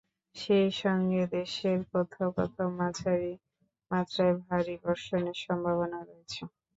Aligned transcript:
সেই 0.35 0.69
সঙ্গে 0.81 1.21
দেশের 1.35 1.79
কোথাও 1.91 2.29
কোথাও 2.37 2.69
মাঝারি 2.79 3.33
মাত্রার 3.91 4.33
ভারী 4.43 4.75
বর্ষণের 4.83 5.37
সম্ভাবনা 5.41 5.99
রয়েছে। 6.01 6.41